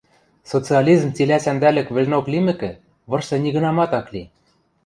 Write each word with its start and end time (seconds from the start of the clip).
Социализм 0.51 1.09
цилӓ 1.15 1.37
сӓндӓлӹк 1.43 1.87
вӹлнок 1.95 2.25
лимӹкӹ, 2.31 2.71
вырсы 3.09 3.35
нигынамат 3.43 3.91
ак 3.99 4.07
ли... 4.13 4.23